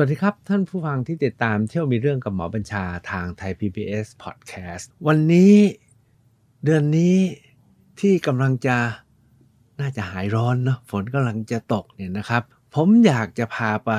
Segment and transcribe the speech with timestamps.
[0.00, 5.54] วัสดีครับ ท่านผู้ฟังที่ติดตามเที่ยวมีเรื่องกับหมอบัญชาทางไทย PBS Podcast วันนี้
[6.64, 7.16] เดือนนี้
[8.00, 8.76] ที่กำลังจะ
[9.80, 12.42] น่าจะหายร้อนเนาะฝนกำลังจะตกเนี่ยนะครับ
[12.74, 13.92] ผมอยากจะพาไป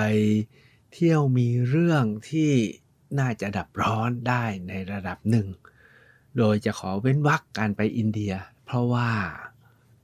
[0.94, 2.52] เที่ยวมีเรื่องที่
[3.20, 5.48] น่าจะดับร้อนได้ในระดับหนึ่ง
[6.38, 8.34] โดยจะขอเว้นวรรคการไปอินเดีย
[8.66, 9.10] เพราะว่า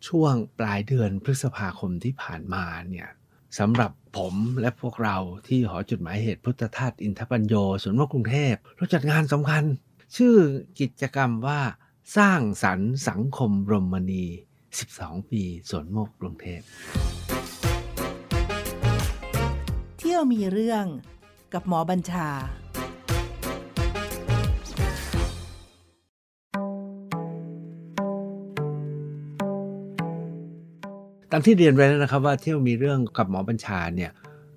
[0.07, 3.09] ช่วงปลายเดือนพฤษภาคมที่ผ่านมาเนี่ย
[3.59, 9.63] สำหรับ ผมและพวกเราที่หอจุดหมายเหตุพุทธทาสอินทปัญโยสวนมกรุงเทพเราจัดงานสำคัญ
[10.17, 10.35] ชื่อ
[10.79, 11.59] กิจกรรมว่า
[12.17, 14.25] สร้างสรรค์สังคมรมณี
[14.77, 16.61] 12 ปีสวนโมกกรุงเทพ
[19.97, 20.85] เที่ยวมีเรื่อง
[21.53, 34.11] กับหมอบัญชาามที่เรียนไว้แล้วนะครับว่าเที่ยวมีเรื่องกับหมอบัญชาเนี่ย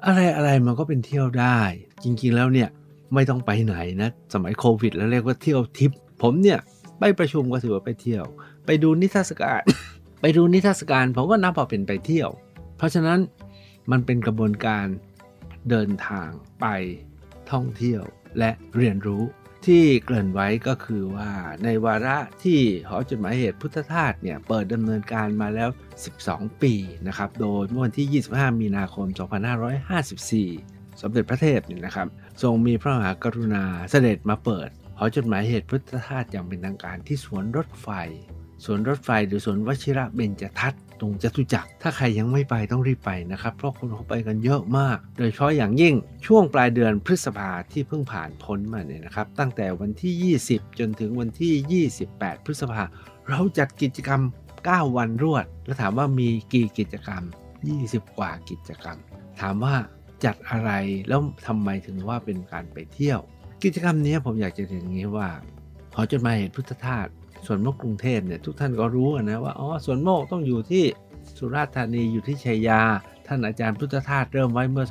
[0.07, 1.61] อะไรอะไรมันก็เป็นเที่ยวได้
[2.03, 2.69] จริงๆแล้วเนี่ย
[3.15, 5.91] ไม่ต้องไปไหนนะสมัยโควิด แล้วเรียกว่าเที่ยวทิป
[6.23, 6.59] ผมเนี่ย
[6.99, 8.25] ไปประชุมก็ถือว่าไปเที่ยว
[8.67, 9.63] ไปดูนิทรรศการ
[10.21, 12.29] ไปดูนิทรรศการผมก็นับว่าเป็นไปเที่ยว
[12.77, 13.19] เพราะฉะนั้น
[13.91, 14.87] มันเป็นกระบวนการ
[15.71, 16.29] เดินทาง
[16.61, 16.67] ไป
[17.51, 18.03] ท่องเที่ยว
[18.39, 19.23] และเรียนรู้
[19.67, 21.31] ที่เกริ่นไว้ก็คือว่า
[21.65, 25.69] ในวาระที่หอจดหมายเหตุพุทธทาสเนี่ยเปิดดำเนินการมาแล้ว
[26.15, 26.75] 12 ปี
[27.07, 29.07] นะครับโดยเมื่อวันที่ 25 มีนาคม
[29.85, 32.09] 2554 สมเด็จพระเทพเนี่ยนะครับ
[32.43, 37.89] ทรงมีพระมหากรุณาเสด็จมาเปิดหอจดหมายเหตุพุทธทาสอย่างเป็นทางการที่สวนรถไฟ
[38.65, 45.95] สวนรถไฟหรือสวนวชิระเบญจทัศน์ ตรงจตุจักร ถ้าใครยังไม่ไปต้องรีบไปนะครับ เพราะคนเขาไปกันเยอะมาก โดยเฉพาะอย่างยิ่ง
[46.27, 52.83] ช่วงปลายเดือนพฤษภาที่เพิ่งผ่านพ้นมาเนี่ยนะครับ ตั้งแต่วันที่ 20 จนถึงวันที่ 28 พฤษภา
[53.29, 54.23] เราจัดกิจกรรม
[54.59, 57.23] 9 วันรวด แล้วถามว่ามีกี่กิจกรรม
[57.71, 58.99] 20 กว่ากิจกรรม
[59.41, 59.75] ถามว่า
[60.25, 60.71] จัดอะไร
[61.09, 63.21] แล้วทำไมถึงว่าเป็นการไปเที่ยว
[63.65, 65.29] กิจกรรมนี้ผมอยากจะเรียนย่างนี้ว่า
[65.95, 67.07] หอจดหมายเหตุพุทธทาส
[67.47, 70.85] ส่วนโมกกรุงเทพเนี่ยทุกท่านก็รู้นะว่าอ๋อส่วนโมกต้องอยู่ที่
[71.39, 72.81] สุราษฎร์ธานีอยู่ที่ชัยยา
[73.27, 74.87] ท่านอาจารย์พุทธทาสเริ่มไว้เมื่อ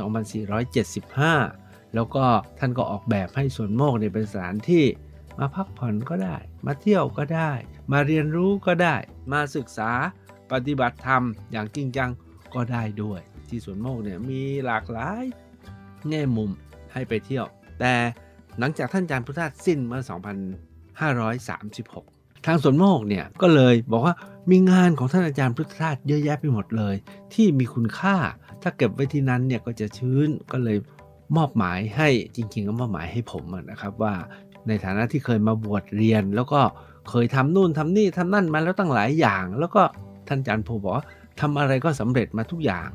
[0.79, 2.25] 2475 แล้วก็
[2.59, 4.85] ท่านก็ออกแบบให้ส่วนโมกเนี่ยเป็นสถานที่
[5.37, 7.51] มาพักผ่อนก็ได้ มาเที่ยวก็ได้
[7.91, 8.95] มาเรียนรู้ก็ได้
[9.31, 9.91] มาศึกษา
[10.51, 12.09] ปฏิบัติธรรมอย่างจริงจัง
[12.53, 13.19] ก็ได้ด้วย
[13.49, 15.23] ที่สวนโมกเนี่ยมีหลากหลาย
[16.09, 16.51] แง่มุม
[16.93, 17.45] ให้ไปเที่ยว
[17.79, 17.93] แต่
[18.59, 22.16] หลังจากท่านอาจารย์พุทธทาสสิ้นเมื่อ 2536
[22.47, 24.15] ทางสวนโมกเนี่ยก็เลยบอกว่า
[24.51, 26.95] มีงานของท่านอาจารย์พุทธทาสเยอะแยะไปหมดเลย
[27.33, 28.15] ที่มีคุณค่า
[28.61, 30.77] ถ้าเก็บไว้ที่นั้นเนี่ยก็จะชื้นก็เลย
[31.37, 34.13] มอบหมายให้จริงๆก็มอบหมายให้ผมนะครับว่า
[34.67, 36.61] ในฐานะที่เคยมาบวชเรียน แล้วก็
[37.09, 39.81] เคยทำนู่นทำนี่ทำนั่นมาแล้วตั้งหลายอย่าง แล้วก็
[40.27, 41.05] ท่านอาจารย์โพบอกว่า
[41.39, 42.89] ทำอะไรก็สำเร็จมาทุกอย่าง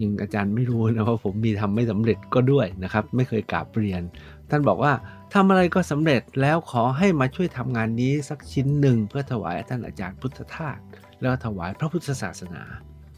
[0.00, 4.02] ยังอาจารย์ไม่รู้นะว่าผมมีทำไม่สำเร็จก็ด้วยนะครับ ไม่เคยกราบเรียน
[4.50, 4.92] ท่านบอกว่า
[5.34, 10.78] ทำอะไรก็สำเร็จแล้วขอให้มาช่วยทำงานนี้สักชิ้นหนึ่งเพื่อถวายท่านอาจารย์พุทธทาส
[11.20, 12.62] แล้วถวายพระพุทธศาสนา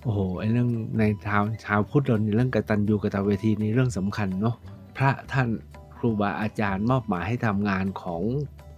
[0.03, 0.69] โอ้โหไอ้เรื่อง
[0.99, 4.57] ในชาวชาวพุทธเราในเรื่องกตัญญูกตเวทีนี่เรื่องสำคัญเนาะ
[4.97, 5.49] พระท่าน
[5.97, 8.23] ครูบาอาจารย์มอบหมายให้ทำงานของ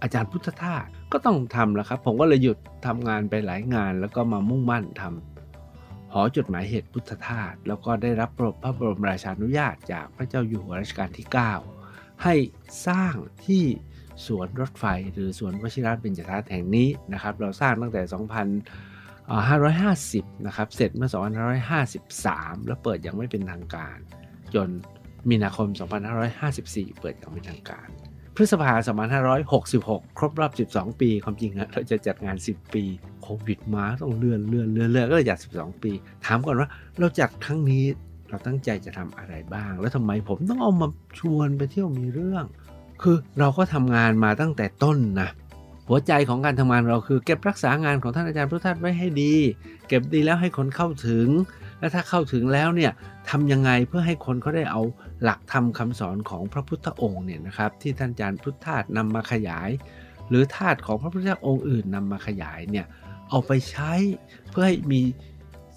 [0.01, 8.29] อาจารย์พุทธทาสก็ต้องทำแล้วครับ ผมก็เลยหยุดทำงานไปหลายงานแล้วก็มามุ่งมั่นทำหอจดหมายเหตุพุทธทาสแล้วก็ได้รับ
[8.63, 11.78] พระบรมราชานุญาตจากพระเจ้าอยู่หัวรัชกาลที่ 9
[12.23, 12.35] ให้
[12.87, 13.13] สร้าง
[13.45, 13.63] ที่
[14.25, 18.01] สวนรถไฟหรือสวนวชิระเบญจทัศน์แห่งนี้นะครับ เราสร้างตั้งแต่
[20.25, 21.09] 2550 นะครับ เสร็จเมื่อ
[21.89, 23.97] 2553 แล้วเปิดยังไม่เป็นทางการ
[24.53, 24.69] จน
[25.29, 25.67] มีนาคม
[26.35, 27.87] 2554 เปิดอย่างเป็นทางการ
[28.35, 28.73] พฤษภา
[29.45, 32.83] 2566 ครบรอบ 12 ปี ความจริงเราจะจัดงาน 10 ปี
[33.21, 35.91] โควิดมาต้องเลื่อนเลื่อนเลื่อนเลื่อนก็เลยจัด 12 ปี
[36.25, 36.69] ถามก่อนว่า
[36.99, 37.85] เราจัดครั้งนี้
[38.29, 40.87] เราตั้งใจจะทำอะไรบ้าง แล้วทำไมผมต้องเอามา
[41.19, 42.45] ชวนไปเที่ยวมีเรื่อง
[43.01, 45.29] คือเราก็ทำงานมาตั้งแต่ต้นนะ
[45.87, 49.35] หัวใจของการทำงานเราคือ เก็บรักษางานของท่านอาจารย์พุทธทาสไว้ให้ดี
[49.87, 51.27] เก็บดีแล้วให้คนเข้าถึง
[51.79, 52.91] และถ้าเข้าถึงแล้วเนี่ย
[53.29, 54.81] ทำยังไงเพื่อให้คนเขาได้เอา
[55.23, 59.69] หลักธรรมคาสอนของพระพุทธองค์เนี่ยนะครับที่ท่านอาจารย์พุทธทาสนำมาขยาย
[60.29, 62.85] หรือธาตุของพระพุทธองค์อื่นนำมาขยายเนี่ย
[63.29, 63.93] เอาไปใช้
[64.49, 65.01] เพื่อให้มี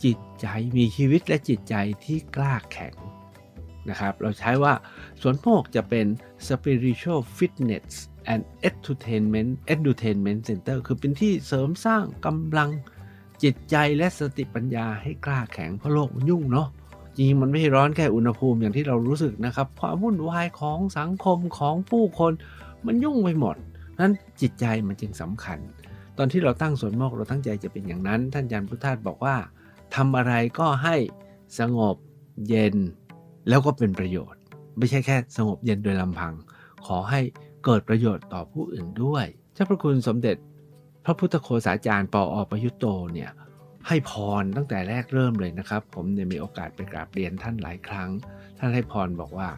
[0.05, 0.47] จิตใจ
[0.77, 2.95] มีชีวิตและจิตใจที่กล้าแข็ง
[3.89, 4.75] นะครับเราใช้ว่า
[5.21, 6.07] สวนโมกจะเป็น
[6.49, 7.91] spiritual fitness
[8.33, 12.71] and entertainment entertainment center คือเป็นที่เสริมสร้างกำลัง
[13.43, 16.69] จิตใจและสติปัญญาให้กล้าแข็งเพราะโลกมันยุ่งเนาะ
[17.17, 22.33] จริงมันไม่ร้อนแค่อุณหภูมิอย่างที่เรารู้สึกนะครับ ความวุ่นวายของสังคมของผู้คน
[22.87, 23.57] มันยุ่งไปหมด
[24.01, 25.59] นั้นจิตใจมันจึงสำคัญ
[26.19, 29.37] ตอนที่เราตั้งสวนโมกเราตั้งใจจะเป็นอย่างนั้น ท่านอาจารย์พุทธาสบอกว่า
[29.95, 30.97] ทำอะไรก็ให้
[31.59, 31.97] สงบ
[32.49, 32.77] เย็น
[33.49, 34.41] แล้วก็เป็นประโยชน์
[34.79, 36.35] ไม่ใช่แค่สงบเย็นโดยลำพัง
[36.87, 37.21] ขอให้
[37.65, 40.37] เกิดประโยชน์ต่อผู้อื่นด้วยเจ้าพระคุณสมเด็จ
[41.05, 43.31] พระพุทธโฆษาจารย์ปออประยุตโตเนี่ย
[43.89, 44.13] ให้พ
[44.43, 48.11] รตั้งแต่แรกเริ่มเลยนะครับ ผมเนี่ยมีโอกาสไปกราบเรียนท่านหลายครั้ง
[48.59, 49.49] ท่านให้พรบอกว่า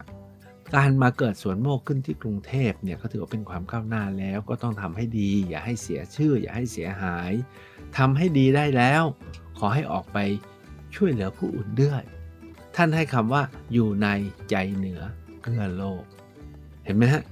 [0.75, 7.31] การมาเกิดสวนโมกขึ้นที่กรุงเทพเนี่ยก็ถือว่าเป็นความก้าวหน้าแล้วก็ต้องทำให้ดี อย่าให้เสียชื่อ อย่าให้เสียหาย
[7.97, 9.03] ทำให้ดีได้แล้ว
[9.59, 10.17] ขอให้ออกไป
[10.95, 12.01] ช่วยเหลือผู้อื่นด้วย
[12.75, 13.41] ท่านให้คำว่า
[13.73, 14.07] อยู่ใน
[14.49, 15.01] ใจเหนือ
[15.41, 16.03] เกื้อโลก
[16.85, 17.23] เห็นไหมฮะ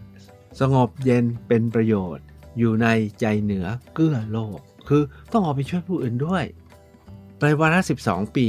[0.59, 2.25] สงบเย็นเป็นประโยชน์
[2.59, 2.87] อยู่ใน
[3.19, 4.57] ใจเหนือเกื้อโลก
[4.87, 5.01] คือ
[5.31, 6.45] ต้องออกไปช่วยผู้อื่นด้วย
[7.39, 8.47] ในวาระ12 ปี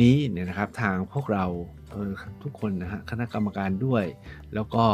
[0.00, 1.44] นี้เนี่ยนะครับทางพวกเรา
[2.42, 4.04] ทุกคนนะฮะคณะกรรมการด้วย
[4.54, 4.84] แล้วก็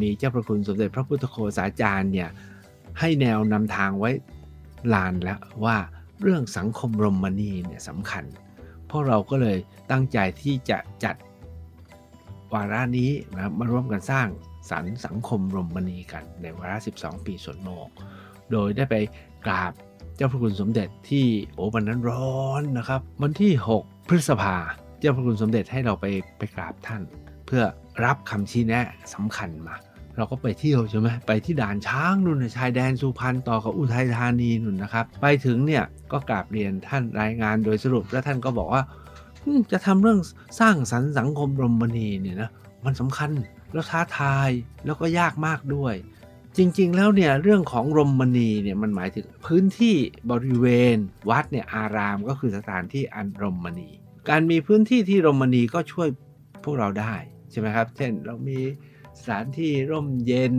[0.00, 2.28] มีเจ้าพระคุณสมเด็จพระพุทธโฆษาจารย์เนี่ย
[3.00, 4.10] ให้แนวนำทางไว้
[4.94, 5.76] ลานแล้วว่า
[6.22, 8.24] เรื่องสังคมรมณีเนี่ยสำคัญ
[8.90, 9.58] พวกเราก็เลย
[9.90, 11.16] ตั้งใจที่จะจัด
[12.52, 14.28] วาระนี้นะมาร่วมกันสร้าง
[14.70, 17.88] สรรสังคมรมณีกัน ในวาระ 12 ปีสวนโมก
[18.52, 18.94] โดยได้ไป
[19.46, 19.72] กราบ
[20.16, 24.56] เจ้าพระคุณสมเด็จที่โอ้วันนั้นร้อนนะครับ วันที่ 6 พฤษภา
[24.98, 26.06] เจ้าพระคุณสมเด็จให้เราไป
[26.38, 27.02] ไปกราบท่าน
[27.46, 27.62] เพื่อ
[28.04, 29.74] รับคำชี้แนะสำคัญมา
[30.16, 38.82] เราก็ไปเที่ยวใช่ไหมไปที่ด่านช้างนู่นชายแดนสุพรรณต่อกับอุทัยธานีนู่นนะครับ ไปถึงเนี่ยก็กราบเรียนท่านรายงานโดยสรุป แล้วท่านก็บอกว่า
[39.72, 40.20] จะทำเรื่อง
[40.60, 42.50] สร้างสรรค์สังคมรมณีเนี่ยนะ
[42.84, 43.30] มันสำคัญ
[43.72, 44.50] แล้วท้าทาย
[44.84, 45.94] แล้วก็ยากมากด้วย
[46.56, 49.96] จริงๆแล้วเนี่ยเรื่องของรมณีเนี่ยมันหมายถึงพื้นที่
[50.30, 50.96] บริเวณ
[51.30, 53.90] วัดเนี่ยอารามก็คือสถานที่อันรมณี
[54.28, 56.08] การมีพื้นที่ที่รมณีก็ช่วย
[56.64, 57.14] พวกเราได้
[57.50, 58.58] ใช่ไหมครับ เช่นเรามี
[59.18, 60.54] สถานที่ร่มเย็น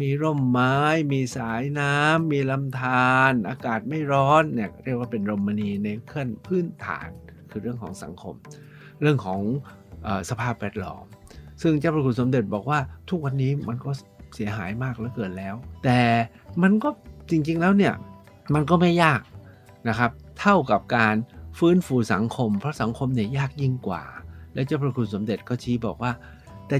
[0.00, 0.76] มีร่มไม้
[1.12, 7.08] มีสายน้ำ มีลำธารอากาศไม่ร้อนเนี่ยเรียกว่าเป็นรมณีในขั้นพื้นฐาน
[7.50, 8.34] คือเรื่องของสังคม
[9.00, 9.40] เรื่องของ
[10.06, 11.04] อสภาพแวดล้อม
[11.62, 12.78] ซึ่งเจ้าพระคุณสมเด็จบอกว่า
[13.08, 13.90] ทุกวันนี้มันก็
[14.34, 15.54] เสียหายมากเหลือเกินแล้ว
[15.84, 16.00] แต่
[16.62, 16.88] มันก็
[17.30, 17.94] จริงๆแล้วเนี่ย
[18.54, 19.20] มันก็ไม่ยาก
[19.88, 20.10] นะครับ
[20.40, 21.14] เท่ากับการ
[21.58, 24.02] ฟื้นฟูสังคม เพราะสังคมเนี่ยยากยิ่งกว่า
[24.54, 26.12] และเจ้าพระคุณสมเด็จก็ชี้บอกว่า
[26.68, 26.76] แต่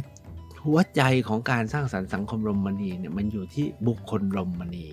[0.64, 4.87] หัวใจของการสร้างสรรค์สังคมรมณีเนี่ยมันอยู่ที่บุคคลรมณี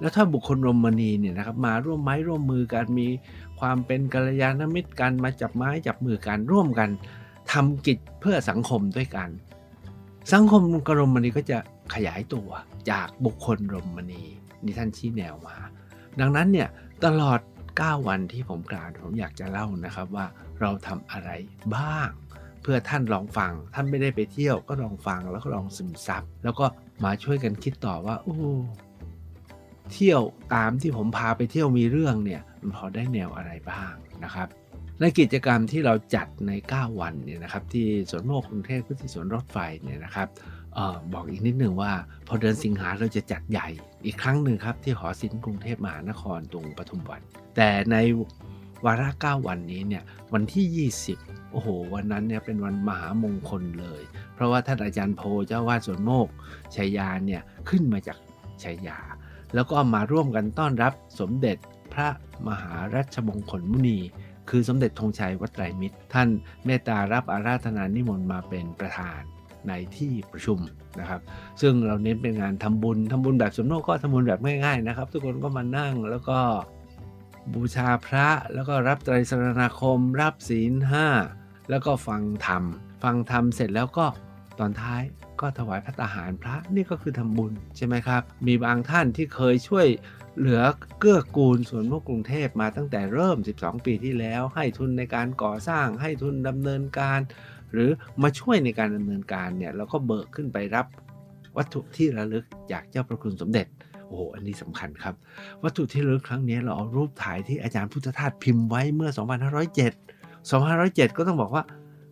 [0.00, 3.08] แล้วถ้าบุคคลรมณีเนี่ยนะครับมาร่วมไม้ร่วมมือกันมี
[3.60, 6.88] ความเป็นกัลยาณมิตรกันมาจับไม้จับมือกันร่วมกัน
[7.52, 9.28] ทำกิจเพื่อสังคมด้วยกัน
[10.32, 11.58] สังคมกรมณีก็จะ
[11.94, 12.48] ขยายตัว
[12.90, 14.22] จากบุคคลรมณี
[14.64, 15.56] นี่ท่านชี้แนวมา
[16.20, 16.68] ดังนั้นเนี่ย
[17.04, 17.40] ตลอด
[17.74, 20.26] 9 วันที่ผมกล่าวผมอยากจะเล่านะครับว่า
[20.60, 21.30] เราทำอะไร
[21.74, 22.08] บ้าง
[22.62, 26.66] เพื่อท่านลองฟัง ท่านไม่ได้ไปเที่ยวก็ลองฟังแล้วก็ลองซึมซับแล้วก็
[27.04, 28.36] มาช่วยกันคิดต่อว่าโอ้
[29.92, 30.22] เที่ยว
[30.54, 33.94] ตามที่ผมพาไปเที่ยวมีเรื่องเนี่ยมันพอได้แนวอะไรบ้าง
[34.24, 34.48] นะครับ
[35.00, 40.28] ในกิจกรรมที่เราจัดใน 9 วันเนี่ยนะครับที่สวนโมกกรุงเทพที่สวนรถไฟเนี่ยนะครับ
[40.76, 41.92] ออบอกอีกนิดหนึ่งว่า
[42.28, 43.68] พอเดือนสิงหาเราจะจัดใหญ่
[44.04, 47.22] อีกครั้งหนึ่งครับที่หอศิลป์กรุงเทพมหานครตรงปทุมวัน
[47.56, 47.96] แต่ใน
[48.84, 50.02] วาระ9วันนี้เนี่ย
[50.32, 54.02] วันที่ 20 โอ้โห วันนั้นเนี่ยเป็นวันมหามงคลเลย
[54.34, 56.28] เพราะว่าท่านอาจารย์โพเจ้าวาดสวนโมก
[56.76, 58.18] ชัยยาเนี่ยขึ้นมาจาก
[58.64, 58.98] ชัยยา
[59.54, 61.56] แล้วก็มาร่วมกันต้อนรับสมเด็จ
[61.92, 62.08] พระ
[62.48, 63.98] มหารัชมงคลมุนี
[64.50, 66.28] คือสมเด็จธงชัยวัดไตรมิตร ท่าน
[66.64, 69.20] เมตตารับอาราธนานิมนต์มาเป็นประธาน
[69.68, 70.58] ในที่ประชุม
[71.00, 71.20] นะครับ
[71.60, 76.38] ซึ่งเราเน้นเป็นงานทำบุญทำบุญแบบสมโนก็ทำบุญแบบง่ายๆนะครับ ทุกคนก็มานั่งแล้วก็
[77.54, 81.06] บูชาพระแล้วก็รับไตรสรณาคม รับศีลห้า
[81.70, 82.62] แล้วก็ฟังธรรม
[83.02, 84.06] ฟังธรรมเสร็จแล้วก็
[84.58, 85.02] ตอนท้าย
[85.40, 89.86] ก็ถวายพระตาหารพระนี่ก็คือทำบุญใช่ไหมครับ มีบางท่านที่เคยช่วย
[90.38, 90.62] เหลือ
[90.98, 97.20] เกื้อกูลส่วนพวกกรุงเทพมาตั้งแต่เริ่ม 12 ปีที่แล้ว ให้ทุนในการก่อสร้างให้ทุนดำเนินการ
[97.72, 97.90] หรือ
[98.22, 100.86] มาช่วยในการดำเนินการเนี่ยเราก็เบิกขึ้นไปรับ
[101.56, 103.66] วัตถุที่ระลึกจากเจ้าพระคุณสมเด็จ
[104.08, 105.14] โอ้โหอันนี้สำคัญครับ
[105.62, 109.10] วัตถุที่ระลึกครั้งนี้เราเอารูปถ่ายที่อาจารย์พุทธทาสพิมพ์ไว้เมื่อ
[109.94, 111.64] 2507 2507 ก็ต้องบอกว่า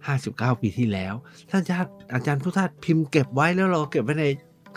[0.07, 1.15] 59 ปีที่แล้ว
[1.51, 4.27] ท่านอาจารย์อาจารย์พุทธทาสพิมพ์เก็บไว้แล้วเราเก็บไว้ใน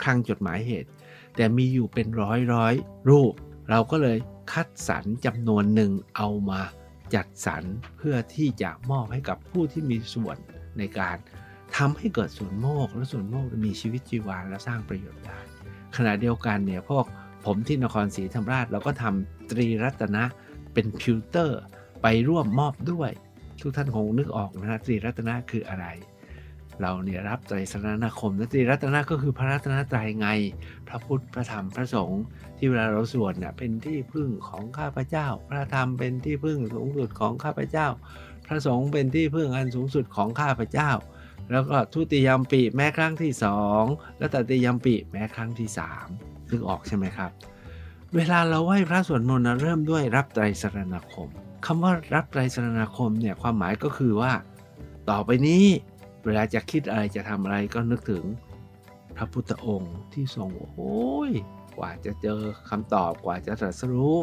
[0.02, 0.88] คลังจดหมายเหตุ
[1.36, 2.74] แต่มีอยู่เป็นร้อยร้อย
[3.10, 3.32] รูป
[3.70, 4.18] เราก็เลย
[4.52, 6.60] คัดสรรจำนวนหนึ่งเอามา
[7.14, 7.62] จัดสรร
[7.96, 10.36] เพื่อที่จะมอบให้กับผู้ที่มีส่วน
[10.78, 11.16] ในการ
[11.76, 15.40] ทำให้เกิดส่วนโมกและส่วนโมกมีชีวิตชีวาและสร้างประโยชน์ได้
[15.96, 17.04] ขณะเดียวกันเนี่ยพวก
[17.46, 20.24] ผมที่นครศรีธรรมราชเราก็ทำตรีรัตนะ
[20.74, 21.60] เป็นพิวเตอร์
[22.02, 23.10] ไปร่วมมอบด้วย
[23.60, 25.86] ทุกท่านคงนึกออกนะตรีรัตนะคืออะไร
[26.80, 30.28] เราเนี่ยรับไตรสรณคมและตรีรัตนะก็คือพระรัตนตรัยไง
[30.88, 32.22] พระพุทธพระธรรมพระสงฆ์
[32.58, 37.88] ที่เวลาเราสวดเนี่ยเป็นที่พึ่งของข้าพเจ้า พระธรรมเป็นที่พึ่งสูงสุดของข้าพเจ้า
[38.46, 40.90] พระสงฆ์เป็นที่พึ่งอันสูงสุดของข้าพเจ้า
[41.50, 43.82] แล้วก็ทุติยมปีแม้ครั้งที่สอง
[44.18, 46.06] แล้วตติยมปีแม้ครั้งที่สาม
[46.50, 47.30] นึกออกใช่ไหมครับ
[48.14, 51.28] เวลาเราไหว้พระสวดมนต์เริ่มด้วยรับไตรสรณคม
[51.66, 54.32] คำว่ารับไตรสรณคมเนี่ยความหมายก็คือว่า
[55.10, 55.64] ต่อไปนี้
[56.24, 58.24] เวลาจะคิดอะไรจะทำอะไรก็นึกถึง
[59.16, 61.32] พระพุทธองค์ที่ทรงโอ้ย
[61.78, 62.40] กว่าจะเจอ
[62.70, 64.18] คำตอบกว่าจะตรัสรู้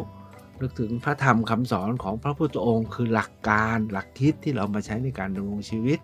[0.61, 5.99] นึกถึงพระธรรมคำสอนของพระพุทธองค์ คือหลักการหลักคิดที่เรามาใช้ในการดำรงชีวิต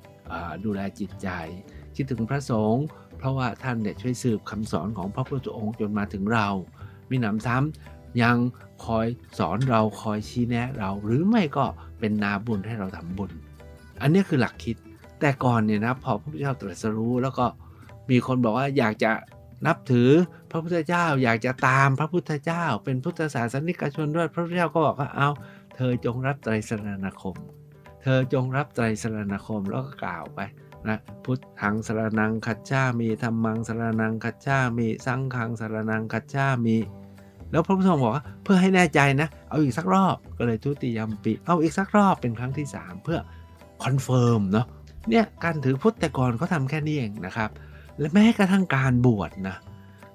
[0.66, 1.28] ดูแลจิตใจ
[1.96, 2.86] คิดถึงพระสงฆ์
[3.18, 6.48] เพราะว่าท่านเนี่ยช่วยสืบคำสอนของพระพุทธองค์จนมาถึงเรา
[7.10, 8.38] มีหนำซ้ำยัง
[8.86, 9.06] คอย
[9.40, 11.66] สอนเราคอยชี้แนะเรา หรือไม่ก็
[12.00, 13.32] เป็นนาบุญให้เราทำบุญ
[14.02, 14.78] อันนี้คือหลักคิด
[15.20, 17.46] แต่ก่อนเนี่ยนะพอพระพุทธเจ้าตรัสรู้แล้วก็
[18.10, 19.12] มีคนบอกว่าอยากจะ
[19.68, 20.10] นับถือ
[20.52, 25.30] พระพุทธเจ้าอยากจะตามพระพุทธเจ้า เป็นพุทธศาสนิกชนด้วยพระพุทธเจ้าก็บอกว่าเอา
[25.76, 27.36] เธอจงรับไตรสรณคม
[28.04, 30.40] เธอจงรับไตรสรณคมแล้วก็กล่าวไป
[30.90, 36.78] นะพุทธังสรนังคัจฉามีธรรมังสรนังคัจฉามีสังฆังสรนังคัจฉามี
[37.52, 43.20] แล้วพระพุทธองค์บอกว่าเพื่อให้แน่ใจนะ เอาอีกสักรอบก็เลยทุติยมปีเอาอีกสักรอบเป็นครั้งที่ 3 เพื่อ
[43.84, 44.66] confirm เนาะ
[45.10, 47.50] เนี่ยการถือพุทธแต่ก่อนเขาทำแค่นี้เองนะครับ
[48.00, 49.56] และแม้กระทั่งการบวชนะ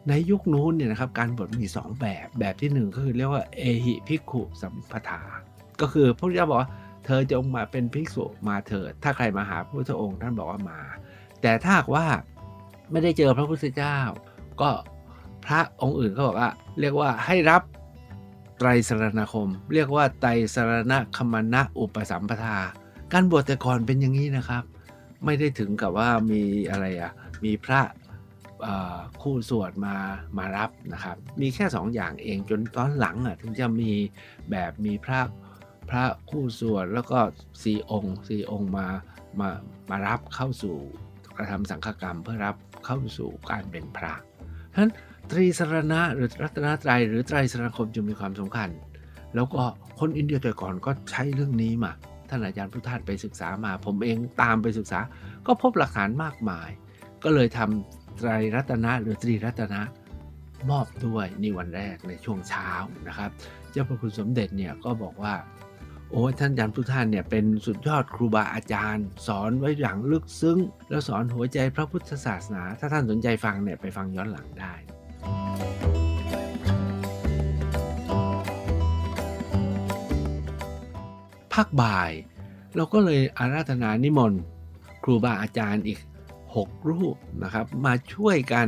[0.08, 5.20] ในยุคนู้นเนี่ยนะครับการบวชมี 2 แบบแบบที่ 1 ก็คือเรียกว่าเอหิภิกขุอุปสัมปทา
[5.80, 6.70] ก็คือพระพุทธเจ้าบอกว่า
[7.10, 10.80] เธอจงมาเป็นภิกษุมาเถิด ถ้าใครมาหาพระพุทธองค์ท่านบอกว่ามา
[11.42, 12.06] แต่ถ้าว่า
[12.90, 13.98] ไม่ได้เจอพระพุทธเจ้า
[14.60, 14.70] ก็
[15.46, 16.50] พระองค์อื่นก็บอกว่า
[16.80, 17.62] เรียกว่าให้รับ
[18.58, 22.58] ไตรสรณคม เรียกว่าไตรสรณคมณะอุปสัมปทา
[23.12, 24.62] การบวชแต่ก่อนเป็นอย่างนี้นะครับ
[25.24, 27.12] ไม่ได้ถึงกับว่ามีอะไรอะ
[27.44, 27.80] มีพระ
[29.22, 29.96] คู่สวดมา
[30.38, 33.92] มารับนะครับ มีแค่2ออย่างเองจนตอนหลังอะถึงจะมี
[34.50, 35.20] แบบมีพระ
[35.90, 37.18] พระคู่สวดแล้วก็
[37.62, 38.88] สี่องค์สี่องค์มา
[39.40, 39.48] มา
[39.90, 40.76] มารับเข้าสู่
[41.36, 44.14] กระทำสังฆกรรมเพื่อรับเข้าสู่การเป็นพระ
[44.72, 44.92] ฉะนั้น
[45.30, 48.70] ตรีสรณะหรือรัตนตรัยหรือไตรสรณคมจึงมีความสำคัญ
[49.34, 49.62] แล้วก็
[50.00, 51.92] คนอินเดียแต่ก่อนก็ใช้เรื่องนี้มา
[52.28, 55.00] ท่านอาจารย์พุทธาไปศึกษามา ผมเองตามไปศึกษา
[55.46, 56.68] ก็พบหลักฐานมากมาย
[57.24, 59.80] ก็เลยทำไตรรัตนะหรือตรีรัตนะ
[60.70, 62.68] มอบด้วยนี่วันแรกในช่วงเช้า
[63.08, 63.30] นะครับ
[63.70, 65.34] เจ้าพระคุณสมเด็จเนี่ยก็บอกว่า
[66.12, 70.58] โอ้ท่านอาจารย์พุทธานเนี่ยเป็นสุดยอดครูบาอาจารย์ สอนไว้อย่างลึกซึ้ง
[70.90, 74.74] แล้วสอนหัวใจพระพุทธศาสนา ถ้าท่านสนใจฟังเนี่ยไปฟังย้อนหลังได้
[81.52, 82.10] ภาคบ่าย
[82.76, 84.40] เราก็เลยอาราธนานิมนต์
[85.04, 85.98] ครูบาอาจารย์อีก
[86.44, 88.66] 6 รูปนะครับ มาช่วยกัน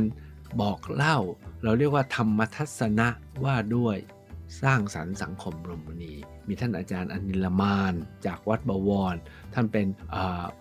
[0.61, 1.17] บอกเล่า
[1.63, 3.07] เราเรียกว่าธรรมทัศนะ
[3.43, 3.97] ว่าด้วย
[4.61, 6.13] สร้างสรรค์สังคมรมณี
[6.47, 7.93] มีท่านอาจารย์อนิลมาน
[8.25, 9.15] จากวัดบวร
[9.53, 9.87] ท่านเป็น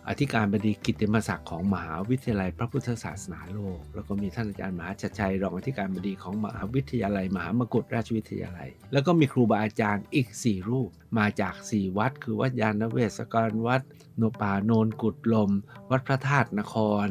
[0.08, 13.82] อธิการบดีกิติมศักดิ์ของมหาวิทยาลัยพระพุทธศาสนาโลก แล้วก็มีท่านอาจารย์มหาชัดชัยรองอธิการบดีของมหาวิทยาลัย มหามกุฏราชวิทยาลัย แล้วก็มีครูบาอาจารย์อีก 4 รูป มาจาก 4 วัด คือวัดยานเวศกรวัด
[14.16, 15.50] โนปาโนนกุดลม
[15.90, 17.06] วัดพระธาตุนคร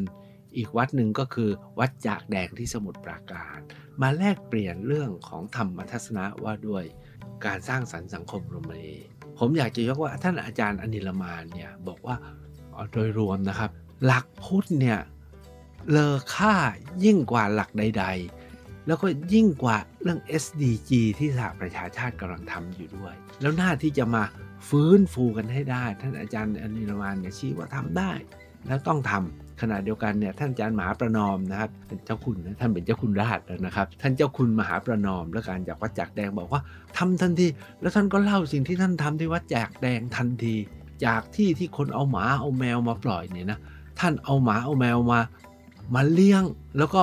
[0.58, 3.60] อีกวัดหนึ่งก็คือวัดจากแดงที่สมุทรปราการ
[4.02, 6.84] มาแลกเปลี่ยนเรื่องของธรรมทัศนะว่าด้วย
[7.46, 8.94] การสร้างสรรค์สังคมรมณี
[9.38, 12.16] ผมอยากจะยกว่าท่านอาจารย์อนิลมานเนี่ยบอกว่า
[12.92, 13.72] โดยรวมนะครับ
[14.06, 15.00] หลักพุทธเนี่ย
[15.92, 16.56] เลอค่า
[17.06, 18.06] ยิ่งกว่าหลักใด
[18.46, 24.24] ๆ แล้วก็ยิ่งกว่าเรื่อง SDG ที่สหประชาชาติกำลังทำอยู่ด้วย แล้วหน้าที่จะมา
[24.70, 28.12] ฟื้นฟูกันให้ได้ ท่านอาจารย์อนิลมานเนี่ยชี้ว่าทำได้
[28.68, 36.62] แล้วต้องทำ ขณะเดียวกันเนี่ยท่านอาจารย์มหาประนอมนะครับเป็นเจ้าคุณนะท่านเป็นเจ้าคุณราชนะครับ ท่านเจ้าคุณมหาประนอม และการจากวัดจากแดงบอกว่า
[36.98, 37.48] ทำทันที
[37.82, 40.56] แล้วท่านก็เล่าสิ่งที่ท่านทำที่วัดจากแดงทันที
[41.06, 43.60] จากที่ที่คนเอาหมาเอาแมวมาปล่อยเนี่ยนะ
[44.00, 45.20] ท่านเอาหมาเอาแมวมา
[45.96, 46.44] มาเลี้ยง
[46.78, 47.02] แล้วก็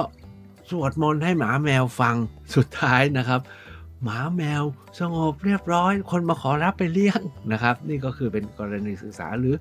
[0.71, 2.17] สวดมนต์ให้หมาแมวฟัง
[2.55, 3.41] สุดท้ายนะครับ
[4.05, 4.63] หมาแมว
[5.01, 7.21] สงบเรียบร้อย คนมาขอรับไปเลี้ยง
[7.53, 9.55] นะครับ นี่ก็คือเป็นกรณีศึกษาหรือ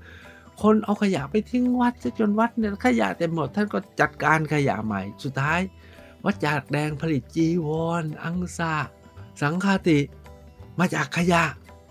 [0.61, 5.59] คนเอาขยะไปทิ้งวัดจนวัดเนี่ยขยะเต็มหมดท่านก็จัดการขยะใหม่ สุดท้าย
[6.25, 7.69] วัดจากแดงผลิตจีว
[8.01, 8.73] รออังสา
[9.41, 9.99] สังฆาติ
[10.79, 11.43] มาจากขยะ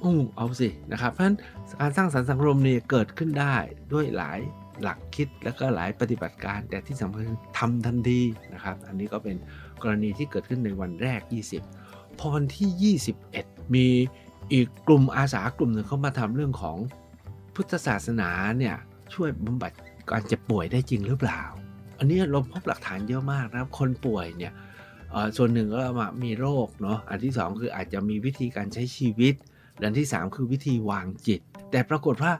[0.02, 1.36] อู้เอาสินะครับ เพราะฉะนั้น
[1.80, 3.54] การสร้างสรรค์สังคมนี่เกิดขึ้นได้
[3.92, 4.40] ด้วยหลาย
[4.82, 7.24] หลักคิดแล้วก็หลายปฏิบัติการ แต่ที่สำคัญ
[7.58, 8.20] ทำทันที
[8.54, 9.36] นะครับ อันนี้ก็เป็น
[9.82, 11.20] กรณีที่เกิดขึ้นในวันแรก
[11.70, 13.86] 20 พอวันที่ 21 มี
[14.52, 16.78] อีกกลุ่มอาสากลุ่มหนึ่งเข้ามาทำเรื่องของ
[17.54, 18.76] พุทธศาสนาเนี่ย
[19.14, 19.72] ช่วยบำบัด
[20.10, 21.40] การเจ็บป่วยได้จริงหรือเปล่า
[21.98, 24.52] อันนี้เราพบหลักฐานเยอะมากนะครับ คนป่วยเนี่ย
[25.36, 29.34] ส่วนหนึ่งก็มามีโรคเนาะอันที่ 2 คืออาจจะมีวิธีการใช้ชีวิต
[29.84, 32.32] อันที่ 3 คือวิธีวางจิต แต่ปรากฏว่า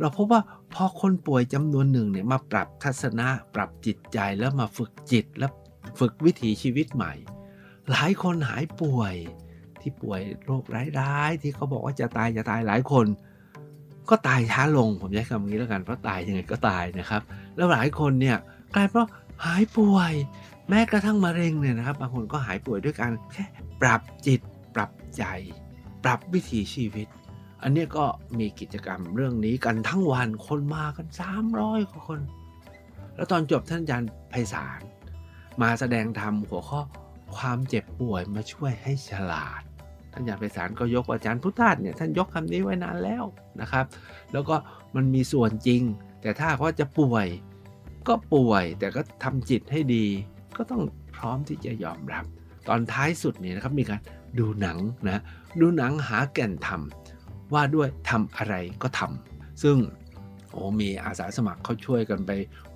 [0.00, 0.42] เราพบว่า
[0.74, 5.50] พอคนป่วยจำนวนหนึ่งเนี่ยมาปรับทัศนะ ปรับจิตใจแล้วมาฝึกจิตแล้ว
[5.98, 7.12] ฝึกวิถีชีวิตใหม่
[7.90, 9.14] หลายคนหายป่วย
[9.80, 10.64] ที่ป่วยโรค
[10.98, 13.06] ร้ายๆ ที่เขาบอกว่าจะตายจะตายหลายคน
[14.10, 17.22] ก็ตายช้าลงผมใช้คำนี้แล้วกันเพราะตายยังไงก็ตายนะครับ
[17.56, 18.36] แล้วหลายคนเนี่ย
[18.74, 19.06] กลายเพราะ
[19.44, 20.12] หายป่วย
[20.68, 23.44] แม้กระทั่งมะเร็งเนี่ยนะครับ บางคนก็หายป่วยด้วยการแค่
[23.80, 24.40] ปรับจิต
[24.74, 25.24] ปรับใจ
[26.04, 27.08] ปรับวิถีชีวิต
[27.62, 28.04] อันนี้ก็
[28.38, 31.06] มีกิจกรรมเรื่องนี้กันทั้งวันคนมากัน
[31.48, 32.20] 300กว่าคน
[33.14, 34.80] แล้วตอนจบท่านอาจารย์ไพศาล
[35.62, 36.80] มาแสดงธรรมหัวข้อ
[37.36, 39.62] ความเจ็บป่วยมาช่วยให้ฉลาด
[40.12, 43.24] ท่านอาจารย์ไพศาลก็ยกอาจารย์พุทธาสเนี่ยท่านยกคำนี้ไว้นานแล้ว
[43.60, 43.84] นะครับ
[44.32, 44.56] แล้วก็
[44.96, 45.82] มันมีส่วนจริง
[46.22, 47.26] แต่ถ้าว่าจะป่วย
[48.08, 50.06] ก็ป่วย แต่ก็ทำจิตให้ดี
[50.56, 50.82] ก็ต้อง
[51.16, 52.24] พร้อมที่จะยอมรับ
[52.68, 54.00] ตอนท้ายสุดเนี่ยนะครับมีการ
[54.38, 55.22] ดูหนังนะ
[55.60, 56.80] ดูหนังหาแก่นธรรม
[57.54, 59.76] ว่าด้วยทำอะไรก็ทำซึ่ง
[60.52, 62.30] โอ้มีอาสาสมัครเขาช่วยกันไป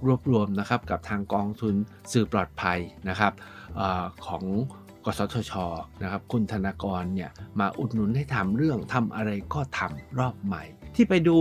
[0.07, 1.75] รวบรวมนะครับกับทางกองทุน
[2.12, 3.33] สื่อปลอดภัยนะครับ
[3.81, 4.45] ออของ
[5.04, 5.52] กสทช
[6.02, 7.30] นะครับคุณธนากรเนี่ย
[7.61, 10.62] มาอุดหนุนให้ทำเรื่องทำอะไรก็ทำรอบใหม่
[10.94, 11.37] ที่ไปดู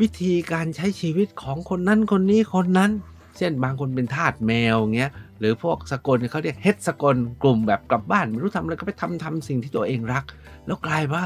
[0.00, 2.90] วิธีการใช้ชีวิตของคนนั้นคนนี้คนนั้น
[3.36, 10.24] เช่นบางคนเป็นทาสแมวเงี้ยหรือพวกสกลเขาเรียกเฮดสกลกลุ่มแบบกลับบ้านไม่รู้ทำอะไรก็ไปทำทำสิ่งที่ตัวเองรัก
[10.66, 11.24] แล้วกลายว่า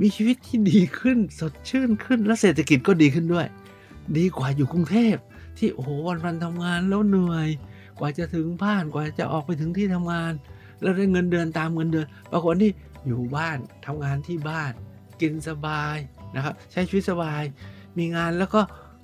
[0.00, 3.46] มีชีวิตที่ดีขึ้นสดชื่นขึ้นและเศรษฐกิจก็ดีขึ้นด้วย
[4.16, 5.16] ดีกว่าอยู่กรุงเทพ
[5.58, 7.48] ที่โอ้โหวันวันทำงานแล้วเหนื่อย
[7.98, 10.32] กว่าจะถึงบ้านกว่าจะออกไปถึงที่ทำงาน
[10.80, 12.70] แล้วได้เงินเดือนตามเงินเดือนปรากฏนี่
[13.06, 14.72] อยู่บ้านทำงานที่บ้าน
[15.20, 15.96] กินสบาย
[16.36, 17.42] นะครับใช้ชีวิตสบาย
[17.98, 18.60] มีงานแล้วก็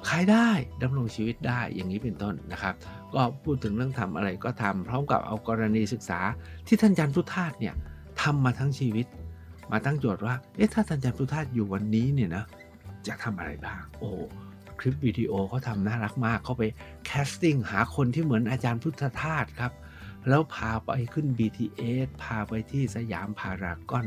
[0.09, 0.49] ขายได้
[0.83, 2.75] ดำรงชีวิตได้อย่างนี้เป็นต้นนะครับ
[3.14, 6.21] ก็พูดถึงเรื่องทำอะไรก็ทำพร้อมกับเอากรณีศึกษา
[6.66, 7.75] ที่ท่านจารย์พุทธาสเนี่ย
[8.23, 9.07] ทำมาทั้งชีวิต
[9.73, 12.45] มาตั้งโจทย์ว่าเอ๊ะถ้าท่านจารย์พุทธาสอยู่วันนี้เนี่ยนะ
[13.07, 14.11] จะทำอะไรบ้างโอ้
[14.81, 16.62] คลิปวิดีโอเขาทำน่ารักมากเขาไป
[17.07, 19.73] แคสติ้งหาคนที่เหมือนอาจารย์พุทธทาสครับ
[20.28, 24.06] แล้วพาไปขึ้น BTS พาไปที่สยามพารากอน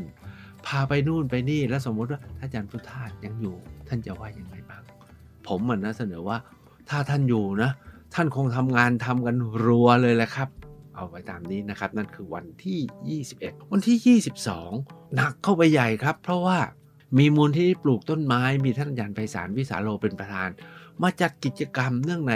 [0.68, 3.56] พาไปนู่นไปนี่แล้วสมมติว่าถ้าอาจารย์พุทธาสยังอยู่
[3.88, 4.84] ท่านจะว่ายังไงบ้าง
[5.48, 6.38] ผมมันนะเสนอว่า
[6.90, 7.72] ถ้าท่านอยู่นะ
[8.14, 10.50] ท่านคงทำงานทำกันรัวเลยแหละครับ
[10.96, 16.58] เอาไว้ตามนี้นะครับ นั่นคือวันที่ 21 วันที่ 22 หนักเข้าไปใหญ่ครับ เพราะว่า
[17.18, 20.50] มีมูลที่ปลูกต้นไม้มีท่านอาจารย์ไพศาลวิสาโลเป็นประธาน
[21.02, 22.36] มาจัดกิจกรรมเนื่องใน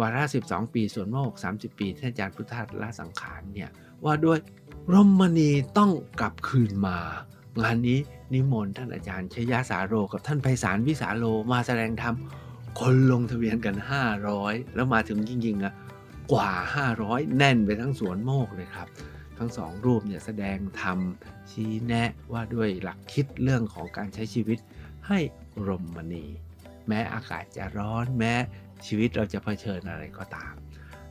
[0.00, 3.70] วาระ 12 ปีส่วนโมก30 ปีท่านอาจารย์พุทธาละสังขารเนี่ย
[4.04, 4.38] ว่าด้วย
[4.92, 6.98] รมณีต้องกลับคืนมา
[7.62, 7.98] งานนี้
[8.32, 12.14] นิมนต์ท่านอาจารย์ชยาสาโรกับท่านไพศาลวิสาโลมาแสดงธรรม
[12.80, 13.76] คนลงทะเบียนกัน
[14.24, 15.74] 500 แล้วมาถึงจริงๆอะ
[16.32, 16.52] กว่า
[16.94, 18.88] 500 แน่นไปทั้งสวนโมกเลยครับ
[19.38, 20.98] ทั้งสองรูปเนี่ยแสดงธรรม
[21.50, 24.58] ชี้แนะว่าด้วยหลักคิดเรื่องของการใช้ชีวิต
[25.08, 25.18] ให้
[25.66, 26.24] รมณี
[26.88, 28.34] แม้อากาศจะร้อนแม้
[28.86, 30.54] ชีวิตเราจะเผชิญอะไรก็ตาม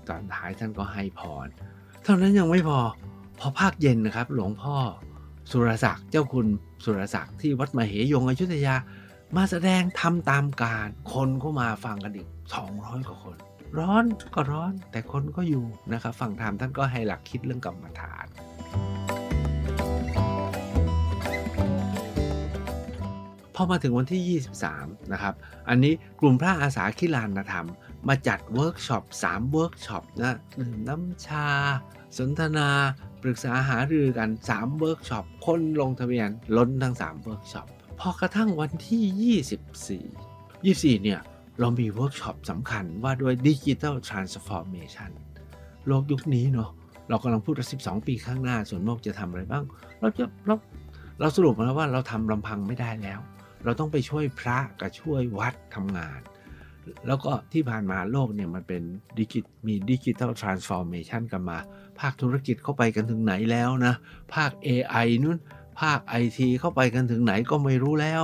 [0.08, 1.48] ตอนท้ายท่านก็ให้พร
[2.04, 2.80] เท่านั้นยังไม่พอ
[3.40, 4.76] พอภาคเย็นนะครับ หลวงพ่อ
[5.52, 6.48] สุรศักดิ์เจ้าคุณ
[6.84, 8.76] สุรศักดิ์ที่วัดมเหยงอยุธยา
[9.38, 12.28] มาแสดงทำตามการ คนก็มาฟังกันอีก
[12.68, 13.38] 200 กว่าคน
[13.78, 14.06] ร้อน
[14.36, 18.26] ก็ร้อนแต่คนก็อยู่นะครับ ฟังธรรมท่านก็ให้หลักคิดเรื่องกรรมฐาน
[23.62, 25.34] พอมาถึงวันที่ 23 นะครับ
[25.69, 27.67] อันนี้กลุ่มพระอาสาคิลานธรรม
[28.08, 31.47] มาจัดเวิร์กช็อป3เวิร์กช็อปนะดื่มน้ำชา
[32.17, 32.69] สนทนา
[33.24, 37.67] ปรึกษาหารือกัน3เวิร์กช็อปคนลงทะเบียนล้นทั้ง3เวิร์กช็อป
[38.00, 39.04] พอกระทั่งวันที่
[40.93, 41.19] 24 24 เนี่ย
[41.60, 45.12] เรามีเวิร์กช็อปสำคัญว่าด้วยดิจิ t a ลทรานส์ฟอร์เมชัน
[45.88, 46.69] โลกยุคนี้เนาะ
[47.10, 49.63] เรากำลังพูดว่า12 ปีข้างหน้าสวนโมกข์จะทำอะไรบ้าง
[50.00, 50.56] เราจะเรา
[51.19, 53.19] เราสรุปมาแล้วว่าเราทำลำพังไม่ได้แล้ว
[53.63, 56.19] เราต้องไปช่วยพระกับช่วยวัดทำงาน
[57.08, 58.84] แล้วก็ที่ผ่านมาโลกเนี่ยมันเป็น
[59.17, 61.58] ดิจิมีดิจิ t a ลทรานส์ฟอร์เมชันกันมา
[62.00, 63.93] ภาคธุรกิจเข้าไปกันถึงไหนแล้วนะ
[64.36, 65.38] ภาค AI นู่น
[65.82, 68.24] ภาค IT เข้าไปกันถึงไหนก็ไม่รู้แล้ว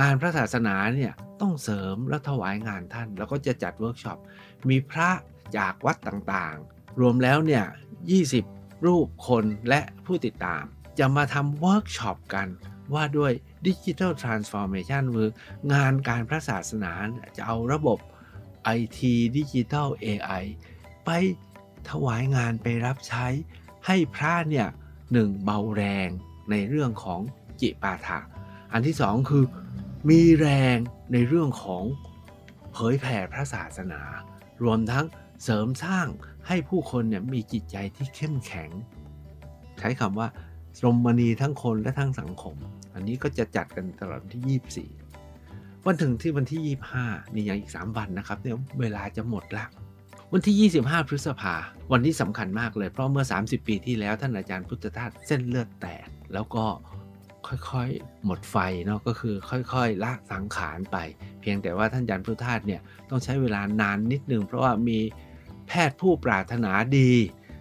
[0.00, 4.18] งานพระศาสนาเนี่ยต้องเสริมและถวายงานท่าน แล้วก็จะจัดเวิร์กช็อป
[4.68, 5.10] มีพระ
[5.56, 7.64] จากวัดต่างๆ รวมแล้วเนี่ย
[8.24, 10.62] 20 รูปคนและผู้ติดตาม
[10.98, 12.48] จะมาทำเวิร์กช็อปกัน
[12.94, 13.32] ว่าด้วย
[13.66, 15.30] ดิจิ t a ลทรานส์ฟอร์เมชันคือ
[15.72, 16.92] งานการพระศาสนา
[17.36, 17.98] จะเอาระบบ
[18.78, 18.98] IT
[19.36, 20.44] digital AI
[21.04, 21.10] ไป
[21.90, 23.26] ถวายงานไปรับใช้
[23.86, 24.68] ให้พระเนี่ย
[25.12, 26.08] หนึ่งเบาแรง
[26.50, 27.20] ในเรื่องของ
[27.60, 28.18] จิปาถะ
[28.72, 29.44] อันที่สองคือ
[30.08, 30.76] มีแรง
[31.12, 31.84] ในเรื่องของ
[32.72, 34.02] เผยแผ่พระศาสนา
[34.64, 35.04] รวมทั้ง
[35.42, 36.06] เสริมสร้าง
[36.46, 38.70] ให้ผู้คนเนี่ยมีจิตใจที่เข้มแข็ง
[39.78, 40.28] ใช้คำว่า
[40.80, 42.56] สมณีทั้งคนและทั้งสังคม
[42.94, 49.64] อันนี้ก็จะจัดกันตลอดที่ 24 วันถึงที่วันที่ 25นี่ยังอีก 3 วันนะครับเนี่ยเวลาจะหมดละ
[50.32, 51.54] วันที่ 25 พฤษภา
[51.92, 56.64] วันนี้สำคัญมากเลย เพราะเมื่อ 30 ปีที่แล้วท่านอาจารย์พุทธทาสเส้นเลือดแตก แล้วก็
[57.70, 59.34] ค่อยๆ หมดไฟเนาะก็คือ
[59.72, 60.96] ค่อยๆ ละสังขารไป
[61.40, 64.98] เพียงแต่ว่าท่านอาจารย์พุทธทาสเนี่ยต้องใช้เวลานานนิดนึง เพราะว่ามี
[65.68, 67.12] แพทย์ผู้ปรารถนาดี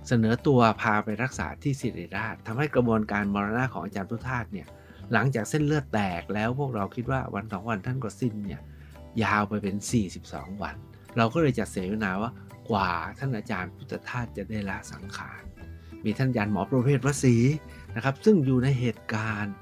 [0.07, 4.67] เสนอตัวพาไปรักษาที่ศิริราชทำให้กระบวนการมรณะของอาจารย์พุทธาเนี่ย
[5.13, 8.61] หลังจากเส้นเลือดแตกแล้วพวกเราคิดว่าวันสองวันท่านก็สิ้นเนี่ย
[9.23, 9.75] ยาวไปเป็น
[10.19, 10.75] 42 วัน
[11.17, 12.31] เราก็เลยจัดเสวนาว่า
[12.69, 15.41] กว่าท่านอาจารย์พุทธทาสจะได้ละสังขาร
[16.03, 17.35] มีท่านอาจารย์หมอประเภทวสี
[17.95, 19.53] นะครับซึ่งอยู่ในเหตุการณ์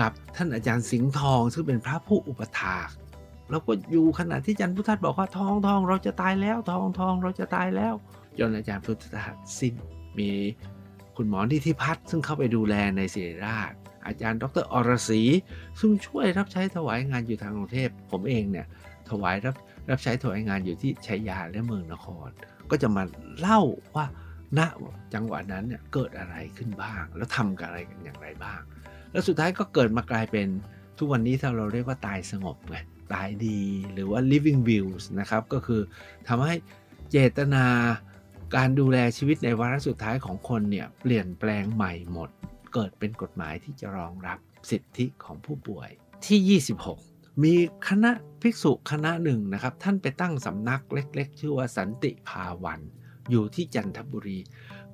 [0.00, 2.88] กับท่านอาจารย์สิงห์ทอง ซึ่งเป็นพระผู้อุปถาก
[3.50, 7.94] แล้วก็อยู่ขณะที่อาจารย์พุทธทาสบอกว่าทองทองเราจะตายแล้วทองทองเราจะตายแล้ว
[8.38, 9.74] จนอาจารย์พุทธทาสสิ้น
[10.18, 10.30] มี
[11.16, 13.72] คุณหมอนิธิพัฒซึ่งเข้าไปดูแลในศิริราช
[14.06, 15.22] อาจารย์ดรอรศรี
[15.80, 18.66] ซึ่งช่วยรับใช้ถวายงานอยู่ทางกรุงเทพผมเองเนี่ย
[19.10, 19.56] ถวายรับ
[19.90, 22.28] รับใช้ถวายงานอยู่ที่ชัยยาและเมืองนคร
[22.70, 23.02] ก็จะมา
[23.38, 23.60] เล่า
[23.94, 24.06] ว่า
[24.58, 24.60] ณ
[25.14, 28.60] จังหวะนั้นเนี่ยเกิดอะไรขึ้นบ้าง แล้วทำกับอะไรกันอย่างไรบ้าง
[29.12, 30.48] แล้วสุดท้ายก็เกิดมากลายเป็น
[30.98, 32.76] ทุกวันนี้ถ้าเราเรียกว่าตายสงบไง
[33.14, 33.60] ตายดี
[33.92, 35.80] หรือว่า living views นะครับ ก็คือ
[36.28, 36.54] ทำให้
[37.10, 37.64] เจตนา
[38.56, 42.30] การดูแลชีวิตในวาระสุดท้ายของคนเนี่ยเปลี่ยนแปลงใหม่หมด
[42.74, 44.38] เกิดเป็นกฎหมายที่จะรองรับ
[44.70, 45.88] สิทธิของผู้ป่วย
[46.26, 46.60] ที่
[46.90, 47.54] 26 มี
[47.88, 48.10] คณะ
[48.42, 52.80] ภิกษุคณะหนึ่งนะครับ ท่านไปตั้งสำนักเล็กๆ ชื่อว่าสันติภาวัน
[53.30, 54.38] อยู่ที่จันทบุรี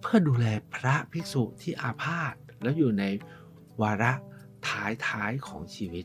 [0.01, 3.05] เพื่อดูแลพระภิกษุที่อาพาธแล้วอยู่ใน
[3.83, 4.13] วาระ
[4.69, 6.05] ท้ายท้ายของชีวิต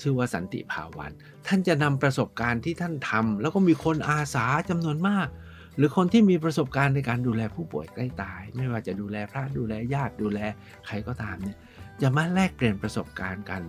[0.00, 1.10] ชื่อว่าสันติภาวัน
[1.46, 5.28] ท่านจะนำประสบการณ์ที่ท่านทำแล้วก็มีคนอาสาจำนวนมาก
[5.76, 10.40] หรือคนที่มีประสบการณ์ในการดูแลผู้ป่วยใกล้ตาย ไม่ว่าจะดูแลพระดูแลญาติดูแล
[10.86, 11.58] ใครก็ตามเนี่ย
[12.02, 13.62] จะมาแลกเปลี่ยนประสบการณ์กัน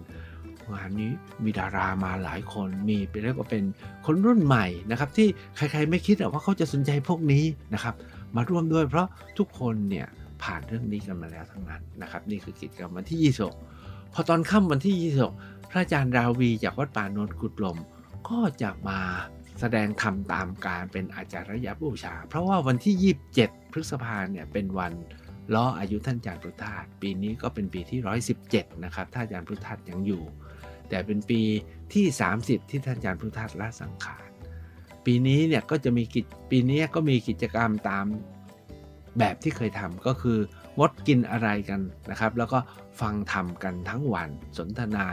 [0.74, 1.12] งานนี้
[1.44, 3.64] มีดารามาหลายคนมีไปเรียกว่าเป็น
[4.06, 7.96] คนรุ่นใหม่นะครับ ที่ใครๆไม่คิดว่าเขาจะสนใจพวกนี้นะครับ
[8.36, 10.08] มาร่วมด้วยเพราะทุกคนเนี่ย
[10.44, 13.34] ผ่านเรื่องนี้กันมาแล้วทั้งนั้นนะครับ นี่คือกิจกรรมวันที่
[13.72, 17.78] 26 พอตอนค่ำวันที่ 26 พระอาจารย์ราวีจากวัดป่าโนนกุดลม
[18.30, 19.00] ก็จะมา
[19.60, 24.94] แสดงธรรมตามการเป็นอาจารยบูชา เพราะว่าวันที่ 27 พฤษภาเนี่ยเป็นวัน
[25.54, 28.00] ล้ออายุท่านอาจารย์พุทธาสปีนี้ก็เป็นปีที่
[28.42, 30.24] 117 นะครับถ้านอาจารย์พุทธาสยังอยู่
[30.90, 31.42] แต่เป็นปี
[31.94, 32.06] ที่
[32.40, 34.28] 30 ที่ท่านอาจารย์พุทธาสละสังขาร
[35.06, 38.06] ปีนี้เนี่ยก็จะมีกิจปีนี้ก็มีกิจกรรมตาม
[39.20, 40.38] แบบที่เคยทำก็คือ
[40.80, 42.60] งดกินอะไรกันนะครับ แล้วก็
[43.02, 45.08] ฟังธรรมกันทั้งวันสนทนา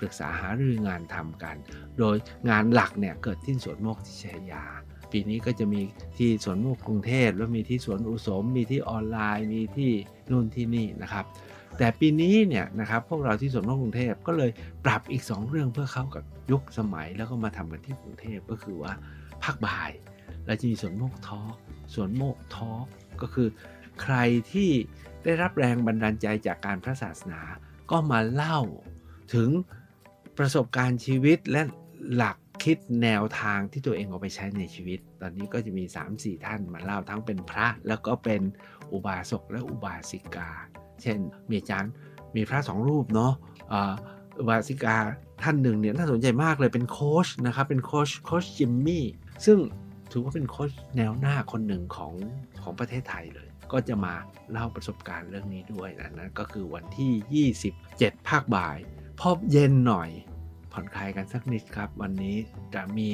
[0.00, 1.56] ปรึกษาหารืองานทำกัน
[1.98, 2.16] โดย
[2.48, 4.64] งานหลักเนี่ยเกิดที่สวนโมกที่ชัยยา
[5.12, 5.80] ปีนี้ก็จะมี
[6.18, 9.90] ที่สวนโมกกรุงเทพแล้วมีที่สวนอุสม มีที่ออนไลน์ มีที่
[10.30, 11.24] นู่นที่นี่นะครับ
[11.78, 14.50] แต่ปีนี้เนี่ยนะครับพวกเราที่สวนโมกกรุงเทพก็เลย
[14.84, 18.92] ปรับอีก 2 เรื่องเพื่อเข้ากับยุคสมัยแล้วก็มาทำกันที่กรุงเทพก็คือว่า
[19.42, 19.90] ภาคบ่าย
[20.46, 21.40] เราจะมีสวนโมกทอ
[21.94, 22.70] สวนโมกทอ
[23.20, 23.48] ก็คือ
[24.02, 24.16] ใคร
[24.52, 24.70] ที่
[25.24, 27.40] ได้รับแรงบันดาลใจจากการพระศาสนา
[27.90, 28.60] ก็มาเล่า
[29.34, 29.48] ถึง
[30.38, 31.62] ประสบการณ์ชีวิตและ
[32.14, 38.40] หลักคิดแนวทางที่ตัวเองเอาไปใช้ในชีวิต ตอนนี้ก็จะมี 3-4 ท่านมาเล่าทั้งเป็นพระแล้วก็เป็น
[38.92, 40.50] อุบาสกและอุบาสิกา
[41.02, 41.92] เช่นมีอาจารย์
[42.36, 43.32] มีพระสองรูปเนาะ
[44.38, 44.96] อุบาสิกา
[45.42, 49.04] ท่านหนึ่งเนี่ยน่าสนใจมากเลยเป็นโค้ชนะครับเป็นโค้ชโค้ชจิมมี่
[49.46, 49.58] ซึ่ง
[50.10, 52.12] ถือว่าเป็นโค้ชแนวหน้าคนหนึ่งของ
[52.62, 54.14] ของประเทศไทยเลย ก็จะมา
[54.50, 58.78] เล่าประสบการณ์เรื่องนี้ด้วยนะนั่นก็คือวันที่ 27 ภาคบ่าย
[59.20, 60.10] พอเย็นหน่อย
[60.78, 62.36] ผ่อนคลายกันสักนิดครับ วันนี้
[62.74, 63.10] จะมี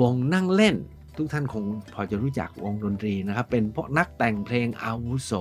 [0.00, 0.76] วงนั่งเล่น
[1.16, 5.32] ทุกท่านคงพอจะรู้จักวงดนตรีนะครับ เป็นพวกนักแต่งเพลงอาวุโส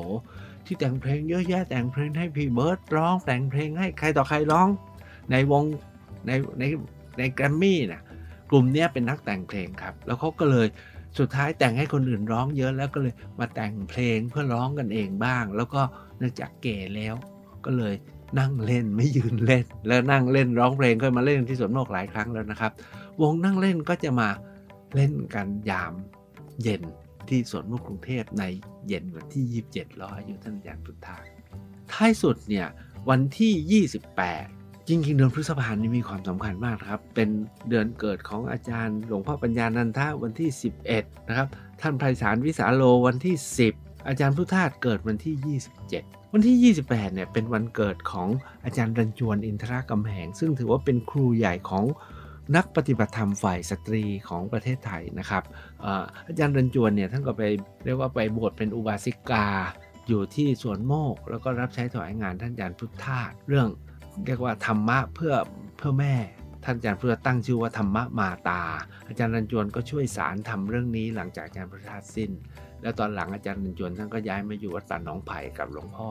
[0.65, 4.67] ที่แต่งเพลงเยอะแยะแต่งเพลงให้พี่เบิร์ดร้อง แต่งเพลงให้ใครต่อใครร้อง
[5.31, 5.63] ในวง
[6.27, 6.63] ในใน
[7.17, 8.01] ในแกรมมี่นะ
[8.49, 10.67] กลุ่มนี้เป็นนักแต่งเพลงครับ แล้วเขาก็เลย
[11.19, 15.81] สุดท้ายแต่งให้คนอื่นร้องเยอะแล้วก็เลยมาแต่งเพลงเพื่อร้องกันเองบ้าง แล้วก็
[16.17, 17.15] เนื่องจากเก๋แล้ว
[17.65, 17.95] ก็เลย
[18.39, 22.71] นั่งเล่นไม่ยืนเล่น แล้วนั่งเล่นร้องเพลงก็มาเล่นที่สวนโมกหลายครั้งแล้วนะครับ
[23.21, 24.29] วงนั่งเล่นก็จะมา
[24.95, 25.93] เล่นกันยาม
[26.63, 26.83] เย็น
[27.27, 28.43] ที่สวนโมกกรุงเทพใน
[28.87, 31.17] เย็นวันที่ 27รออายุท่านอาจารย์พุทธา
[31.91, 32.67] ท้ายสุดเนี่ย
[33.09, 33.83] วันที่
[34.31, 37.29] 28 จริงๆ เดือนพฤษภาคมนี้มีความสำคัญมากครับ เป็น
[37.69, 40.49] เดือนเกิดของอาจารย์หลวงพ่อปัญญานันทะวันที่
[40.89, 41.47] 11 นะครับ
[41.81, 43.35] ท่านไพศาลวิสาโลวันที่
[43.71, 45.59] 10 อาจารย์พุทธาเกิดวันที่
[45.89, 48.29] 27 วันที่ 28 เนี่ย เป็นวันเกิดของ
[48.65, 51.85] อาจารย์รัญจวนอินทรากำแหง ซึ่งถือว่าเป็นครูใหญ่ของ
[52.55, 55.43] นักปฏิบัติธรรมฝ่ายสตรีของประเทศไทยนะครับ
[56.27, 57.43] อาจารย์รัญจวนเนี่ยท่านก็ไป
[57.85, 59.47] เรียกว่าไปบวชเป็นอุบาสิกา
[60.07, 63.67] อยู่ที่สวนโมก แล้วก็รับใช้ถวายงานท่านอาจารย์พุทธาเรื่อง
[64.25, 65.33] เรียกว่าธรรมะเพื่อ
[65.77, 66.15] เพื่อแม่
[66.63, 68.63] ท่านอาจารย์พุทธาตั้งชื่อว่าธรรมะมาตา
[69.07, 72.31] อาจารย์รันจวนก็ช่วยสารทำเรื่องนี้หลังจากอาจารย์พุทธาสสิ้น
[72.85, 76.09] แล้วตอนหลังอาจารย์รันจวนท่านก็ย้ายมาอยู่วัดป่าหนองไผ่กับหลวงพ่อ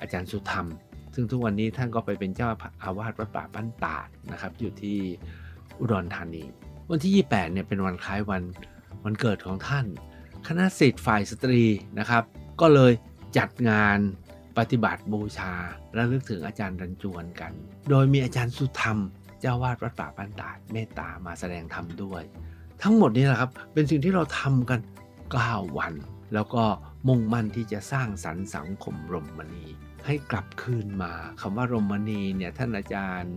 [0.00, 0.66] อาจารย์สุธรรม
[1.14, 2.48] ซึ่งทุกวันนี้ท่านก็ไปเป็นเจ้า
[2.82, 4.98] อาวาสวัดป่าบ้านตาดนะครับ อยู่ที่
[5.78, 6.44] อุดรธานี
[6.90, 8.42] วันที่ 28เนี่ยเป็นวันคล้ายวัน
[9.04, 9.86] วันเกิดของท่าน
[10.46, 11.62] คณะสิทธิ์ฝ่ายสตรี
[11.98, 12.22] นะครับ
[12.60, 12.92] ก็เลย
[13.38, 13.98] จัดงาน
[14.58, 15.52] ปฏิบัติบูชา
[15.94, 17.52] และลึกถึงอาจารย์รันจวนกัน
[17.90, 18.98] โดยมีอาจารย์สุธรรม
[19.40, 22.22] เจ้าวาดวัดป่าบ้านตาดเมตตามาแสดงธรรมด้วย
[22.82, 24.80] ทั้งหมดนี้แหละครับเป็นสิ่งที่เราทำกัน
[25.34, 25.94] 9 วัน
[26.34, 26.64] แล้วก็
[27.08, 29.66] มุ่งมั่นที่จะสร้างสรรค์สังคมรมณี
[30.06, 33.34] ให้กลับคืนมาคำว่ารมณีเนี่ยท่านอาจารย์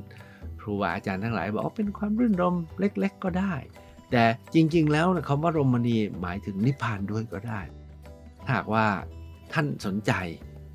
[0.60, 3.54] ครูบาอาจารย์ทั้งหลายบอกว่าเป็นความรื่นรมเล็ก ๆ ก็ได้
[4.12, 4.24] แต่
[4.54, 7.62] จริงๆ แล้วคำว่ารมณีหมายถึงนิพพานด้วยก็ได้
[8.52, 8.88] หากว่า
[9.54, 10.12] ท่านสนใจ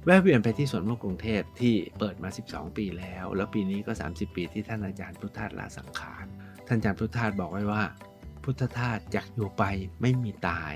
[0.05, 6.25] แวะเวียนไปที่สวนโมกกรุงเทพที่เปิดมา 12 ปีแล้ว แล้วปีนี้ก็ 30 ปีที่ท่านอาจารย์พุทธทาสลาสังขาร
[6.67, 7.83] ท่านอาจารย์พุทธทาสบอกไว้ว่า
[8.45, 9.65] พุทธทาสจากอยู่ไป
[10.01, 10.75] ไม่มีตาย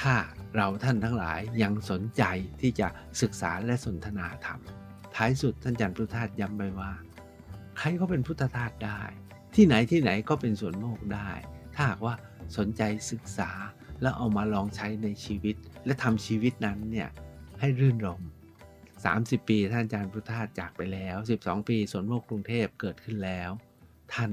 [0.00, 0.14] ถ้า
[0.56, 2.22] เราท่านทั้งหลายยังสนใจ
[2.60, 2.88] ที่จะ
[3.22, 4.60] ศึกษาและสนทนาธรรม
[5.14, 6.92] ท้ายสุดท่านอาจารย์พุทธทาสย้ำไว้ว่า
[7.78, 9.02] ใครก็เป็นพุทธทาสได้
[9.54, 11.30] ที่ไหนที่ไหนก็เป็นสวนโมกได้
[11.74, 12.14] ถ้าหากว่า
[12.56, 13.50] สนใจศึกษา
[14.02, 17.08] แล้วเอามาลองใช้ในชีวิต และทำชีวิตนั้นเนี่ย
[17.60, 18.22] ให้รื่นรม
[18.84, 23.50] 30 ปีท่านอาจารย์พุทธทาสจากไปแล้ว 12 ปีสวนโมกกรุงเทพเกิดขึ้นแล้ว
[24.14, 24.30] ท่าน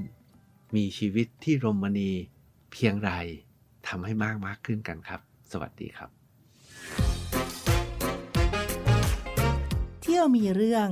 [0.75, 2.11] มีชีวิตที่รมณี
[2.71, 3.11] เพียงไร
[3.87, 6.09] ทำให้มากมากขึ้นกันครับ สวัสดีครับ
[10.01, 10.89] เที่ยวมีเรื่อง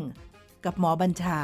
[0.65, 1.39] กับหมอบัญชา